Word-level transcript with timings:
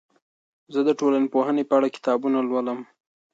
زه 0.73 0.79
د 0.87 0.89
ټولنپوهنې 0.99 1.63
په 1.67 1.73
اړه 1.77 1.87
کتابونه 1.95 2.37
لولم. 2.47 2.79